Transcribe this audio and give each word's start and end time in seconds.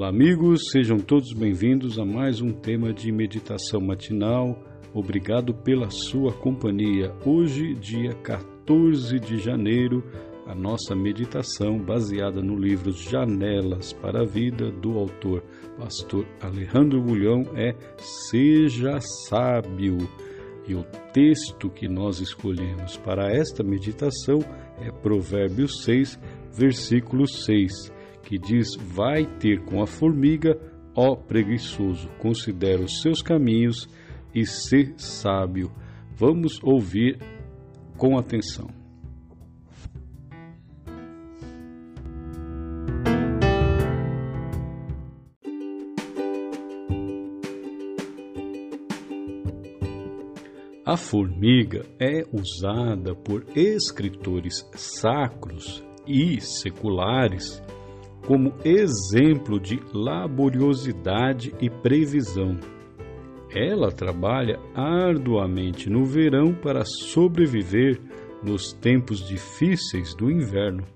Olá, 0.00 0.08
amigos, 0.08 0.70
sejam 0.72 0.98
todos 0.98 1.30
bem-vindos 1.34 1.98
a 1.98 2.06
mais 2.06 2.40
um 2.40 2.54
tema 2.54 2.90
de 2.90 3.12
meditação 3.12 3.82
matinal. 3.82 4.58
Obrigado 4.94 5.52
pela 5.52 5.90
sua 5.90 6.32
companhia. 6.32 7.14
Hoje, 7.22 7.74
dia 7.74 8.14
14 8.14 9.20
de 9.20 9.36
janeiro, 9.36 10.02
a 10.46 10.54
nossa 10.54 10.96
meditação, 10.96 11.78
baseada 11.78 12.40
no 12.40 12.56
livro 12.56 12.92
Janelas 12.92 13.92
para 13.92 14.22
a 14.22 14.24
Vida, 14.24 14.70
do 14.70 14.96
autor 14.96 15.44
pastor 15.76 16.26
Alejandro 16.40 17.02
Bulhão, 17.02 17.42
é 17.54 17.74
Seja 17.98 18.98
Sábio. 19.28 19.98
E 20.66 20.74
o 20.74 20.82
texto 21.12 21.68
que 21.68 21.86
nós 21.86 22.20
escolhemos 22.20 22.96
para 22.96 23.30
esta 23.30 23.62
meditação 23.62 24.38
é 24.80 24.90
Provérbios 24.90 25.84
6, 25.84 26.18
versículo 26.56 27.28
6 27.28 27.99
que 28.22 28.38
diz: 28.38 28.76
Vai 28.76 29.24
ter 29.38 29.64
com 29.64 29.82
a 29.82 29.86
formiga, 29.86 30.58
ó 30.94 31.14
preguiçoso, 31.14 32.08
considera 32.18 32.82
os 32.82 33.00
seus 33.02 33.22
caminhos 33.22 33.88
e 34.34 34.46
ser 34.46 34.94
sábio. 34.96 35.70
Vamos 36.16 36.62
ouvir 36.62 37.18
com 37.96 38.18
atenção. 38.18 38.80
A 50.90 50.96
formiga 50.96 51.86
é 52.00 52.24
usada 52.32 53.14
por 53.14 53.46
escritores 53.54 54.68
sacros 54.74 55.84
e 56.04 56.40
seculares 56.40 57.62
como 58.30 58.54
exemplo 58.64 59.58
de 59.58 59.82
laboriosidade 59.92 61.52
e 61.60 61.68
previsão. 61.68 62.56
Ela 63.52 63.90
trabalha 63.90 64.56
arduamente 64.72 65.90
no 65.90 66.04
verão 66.04 66.54
para 66.54 66.84
sobreviver 66.84 68.00
nos 68.40 68.72
tempos 68.72 69.26
difíceis 69.26 70.14
do 70.14 70.30
inverno. 70.30 70.86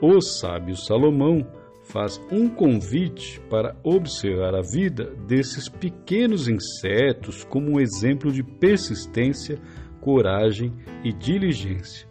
O 0.00 0.20
sábio 0.20 0.76
Salomão 0.76 1.46
faz 1.84 2.20
um 2.28 2.48
convite 2.48 3.40
para 3.48 3.76
observar 3.84 4.56
a 4.56 4.62
vida 4.62 5.14
desses 5.28 5.68
pequenos 5.68 6.48
insetos 6.48 7.44
como 7.44 7.70
um 7.70 7.80
exemplo 7.80 8.32
de 8.32 8.42
persistência, 8.42 9.60
coragem 10.00 10.72
e 11.04 11.12
diligência. 11.12 12.08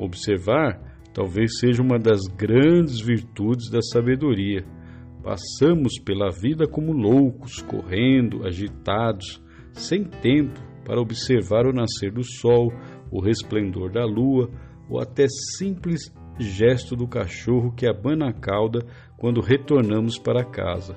Observar 0.00 0.91
talvez 1.12 1.58
seja 1.58 1.82
uma 1.82 1.98
das 1.98 2.22
grandes 2.26 3.00
virtudes 3.00 3.70
da 3.70 3.80
sabedoria. 3.82 4.64
Passamos 5.22 5.98
pela 5.98 6.30
vida 6.30 6.66
como 6.66 6.92
loucos, 6.92 7.62
correndo, 7.62 8.46
agitados, 8.46 9.42
sem 9.72 10.04
tempo 10.04 10.58
para 10.84 11.00
observar 11.00 11.66
o 11.66 11.72
nascer 11.72 12.12
do 12.12 12.24
sol, 12.24 12.72
o 13.10 13.20
resplendor 13.20 13.90
da 13.92 14.04
lua 14.04 14.50
ou 14.88 15.00
até 15.00 15.26
simples 15.56 16.12
gesto 16.38 16.96
do 16.96 17.06
cachorro 17.06 17.72
que 17.72 17.86
abana 17.86 18.28
a 18.28 18.32
cauda 18.32 18.80
quando 19.16 19.40
retornamos 19.40 20.18
para 20.18 20.44
casa. 20.44 20.96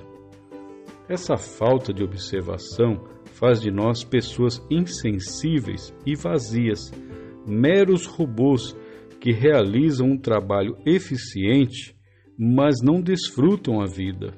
Essa 1.08 1.36
falta 1.36 1.92
de 1.92 2.02
observação 2.02 3.04
faz 3.26 3.60
de 3.60 3.70
nós 3.70 4.02
pessoas 4.02 4.60
insensíveis 4.70 5.94
e 6.04 6.16
vazias, 6.16 6.90
meros 7.46 8.06
robôs 8.06 8.76
que 9.26 9.32
realizam 9.32 10.10
um 10.12 10.16
trabalho 10.16 10.78
eficiente, 10.86 11.96
mas 12.38 12.76
não 12.80 13.00
desfrutam 13.00 13.80
a 13.80 13.84
vida. 13.84 14.32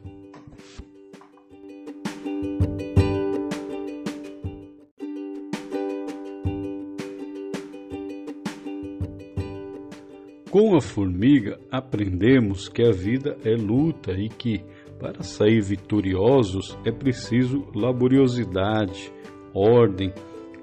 Com 10.51 10.75
a 10.75 10.81
formiga, 10.81 11.61
aprendemos 11.71 12.67
que 12.67 12.83
a 12.83 12.91
vida 12.91 13.37
é 13.45 13.55
luta 13.55 14.13
e 14.13 14.31
que, 14.31 14.65
para 14.99 15.23
sair 15.23 15.61
vitoriosos, 15.61 16.79
é 16.87 16.91
preciso 16.91 17.63
laboriosidade, 17.75 19.13
ordem, 19.53 20.15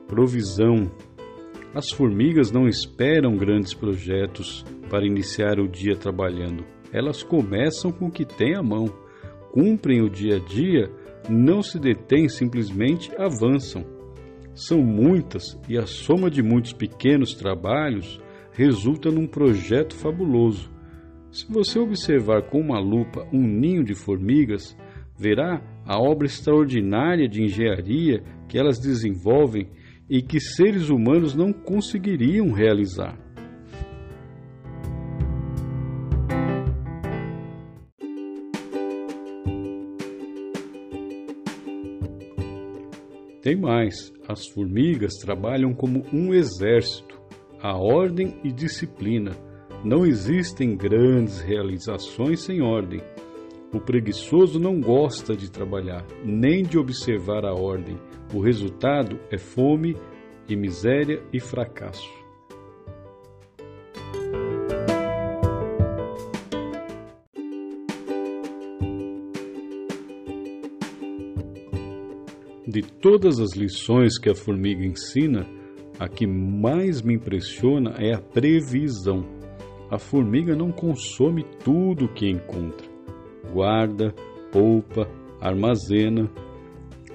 provisão, 0.08 0.92
as 1.76 1.92
formigas 1.92 2.52
não 2.52 2.70
esperam 2.70 3.36
grandes 3.36 3.74
projetos 3.74 4.64
para 4.90 5.06
iniciar 5.06 5.60
o 5.60 5.68
dia 5.68 5.94
trabalhando. 5.94 6.64
Elas 6.90 7.22
começam 7.22 7.92
com 7.92 8.06
o 8.06 8.12
que 8.12 8.24
têm 8.24 8.56
à 8.56 8.64
mão, 8.64 8.88
cumprem 9.52 10.02
o 10.02 10.10
dia 10.10 10.38
a 10.38 10.40
dia, 10.40 10.90
não 11.30 11.62
se 11.62 11.78
detêm, 11.78 12.30
simplesmente 12.30 13.12
avançam. 13.18 13.86
São 14.54 14.82
muitas 14.82 15.60
e 15.68 15.78
a 15.78 15.86
soma 15.86 16.32
de 16.32 16.42
muitos 16.42 16.72
pequenos 16.72 17.34
trabalhos 17.34 18.22
resulta 18.54 19.12
num 19.12 19.28
projeto 19.28 19.94
fabuloso. 19.96 20.72
Se 21.30 21.46
você 21.52 21.78
observar 21.78 22.44
com 22.44 22.62
uma 22.62 22.80
lupa 22.80 23.28
um 23.34 23.46
ninho 23.46 23.84
de 23.84 23.94
formigas, 23.94 24.78
verá 25.18 25.62
a 25.86 26.00
obra 26.00 26.26
extraordinária 26.26 27.28
de 27.28 27.44
engenharia 27.44 28.24
que 28.48 28.58
elas 28.58 28.80
desenvolvem 28.80 29.68
e 30.10 30.22
que 30.22 30.40
seres 30.40 30.90
humanos 30.90 31.36
não 31.36 31.52
conseguiriam 31.52 32.52
realizar. 32.52 33.18
Tem 43.46 43.56
mais: 43.56 44.12
as 44.28 44.48
formigas 44.48 45.14
trabalham 45.22 45.72
como 45.72 46.04
um 46.12 46.34
exército, 46.34 47.22
a 47.62 47.78
ordem 47.78 48.40
e 48.44 48.52
disciplina. 48.52 49.34
Não 49.84 50.04
existem 50.04 50.76
grandes 50.76 51.42
realizações 51.42 52.42
sem 52.42 52.60
ordem. 52.64 53.02
O 53.76 53.80
preguiçoso 53.82 54.58
não 54.58 54.80
gosta 54.80 55.36
de 55.36 55.52
trabalhar, 55.52 56.06
nem 56.24 56.64
de 56.64 56.78
observar 56.78 57.44
a 57.44 57.54
ordem. 57.54 58.00
O 58.34 58.40
resultado 58.40 59.20
é 59.30 59.38
fome 59.38 59.98
e 60.48 60.56
miséria 60.56 61.22
e 61.34 61.42
fracasso. 61.42 62.10
De 72.66 72.82
todas 72.82 73.42
as 73.42 73.58
lições 73.58 74.18
que 74.18 74.30
a 74.30 74.36
formiga 74.36 74.86
ensina, 74.86 75.46
a 76.00 76.08
que 76.08 76.26
mais 76.26 77.02
me 77.02 77.14
impressiona 77.14 77.96
é 78.00 78.14
a 78.14 78.22
previsão. 78.22 79.26
A 79.92 80.00
formiga 80.00 80.56
não 80.56 80.72
consome 80.72 81.46
tudo 81.62 82.06
o 82.06 82.14
que 82.14 82.30
encontra 82.30 82.95
guarda, 83.52 84.14
poupa, 84.52 85.08
armazena. 85.40 86.30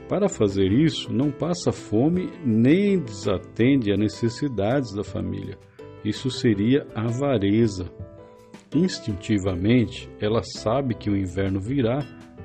Para 0.09 0.29
fazer 0.29 0.73
isso, 0.73 1.13
não 1.13 1.31
passa 1.31 1.71
fome 1.71 2.31
nem 2.45 2.99
desatende 2.99 3.93
a 3.93 3.97
necessidades 3.97 4.93
da 4.93 5.05
família. 5.05 5.59
Isso 6.05 6.31
seria 6.31 6.87
avareza. 6.95 7.91
Instintivamente, 8.75 10.09
ela 10.21 10.43
sabe 10.43 10.95
que 10.95 11.11
o 11.11 11.17
inverno 11.17 11.61
virá 11.61 12.01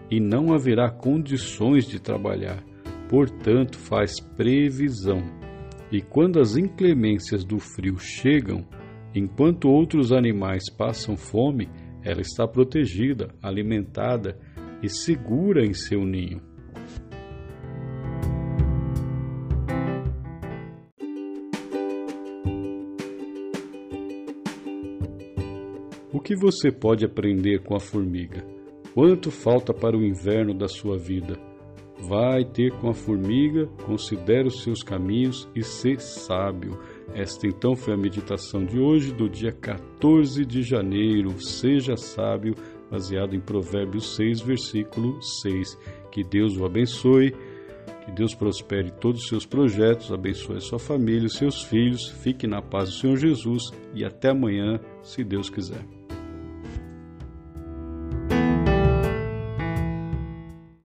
e 0.10 0.20
não 0.20 0.54
haverá 0.54 0.90
condições 0.90 1.88
de 1.88 2.00
trabalhar, 2.00 2.64
portanto, 3.10 3.78
faz 3.78 4.20
previsão. 4.20 5.24
E 5.92 6.02
quando 6.02 6.40
as 6.40 6.58
inclemências 6.58 7.44
do 7.44 7.60
frio 7.60 7.98
chegam, 7.98 8.66
enquanto 9.14 9.70
outros 9.70 10.12
animais 10.12 10.64
passam 10.70 11.16
fome, 11.16 11.70
ela 12.06 12.22
está 12.22 12.48
protegida, 12.48 13.34
alimentada 13.42 14.38
e 14.82 14.88
segura 14.88 15.66
em 15.66 15.74
seu 15.74 16.06
ninho. 16.06 16.40
O 26.14 26.20
que 26.22 26.36
você 26.36 26.72
pode 26.72 27.04
aprender 27.04 27.64
com 27.64 27.76
a 27.76 27.80
formiga? 27.80 28.46
Quanto 28.94 29.32
falta 29.32 29.74
para 29.74 29.98
o 29.98 30.04
inverno 30.04 30.54
da 30.54 30.68
sua 30.68 30.98
vida? 30.98 31.38
Vai 32.08 32.46
ter 32.46 32.72
com 32.80 32.90
a 32.90 32.94
formiga, 32.94 33.68
considere 33.86 34.48
os 34.48 34.64
seus 34.64 34.84
caminhos 34.84 35.50
e 35.56 35.64
ser 35.64 36.00
sábio. 36.00 36.80
Esta 37.14 37.48
então 37.48 37.76
foi 37.76 37.94
a 37.94 37.98
meditação 37.98 38.66
de 38.66 38.80
hoje, 38.80 39.14
do 39.14 39.30
dia 39.30 39.52
14 39.52 40.46
de 40.46 40.62
janeiro. 40.64 41.42
Seja 41.42 41.96
sábio, 41.96 42.56
baseado 42.90 43.36
em 43.36 43.40
Provérbios 43.40 44.16
6, 44.16 44.42
versículo 44.42 45.22
6. 45.22 45.78
Que 46.12 46.24
Deus 46.24 46.58
o 46.58 46.66
abençoe, 46.66 47.34
que 48.06 48.12
Deus 48.12 48.34
prospere 48.34 48.92
todos 48.92 49.24
os 49.24 49.28
seus 49.28 49.46
projetos, 49.46 50.12
abençoe 50.12 50.62
sua 50.62 50.80
família, 50.80 51.30
seus 51.30 51.64
filhos. 51.64 52.10
Fique 52.10 52.48
na 52.48 52.62
paz 52.62 52.90
do 52.90 52.96
Senhor 52.96 53.18
Jesus 53.18 53.72
e 53.94 54.04
até 54.04 54.30
amanhã, 54.30 54.80
se 55.02 55.24
Deus 55.24 55.50
quiser. 55.50 56.05